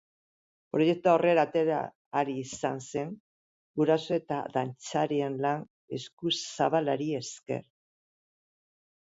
Proiektua 0.75 1.11
aurrera 1.17 1.43
atera 1.47 1.81
ahal 2.21 2.31
izan 2.35 2.81
zen 2.93 3.11
guraso 3.81 4.17
eta 4.17 4.41
dantzarien 4.57 5.37
lan 5.45 5.63
eskuzabalari 6.01 7.13
esker. 7.21 7.63